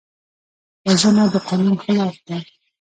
[0.85, 2.37] وژنه د قانون خلاف ده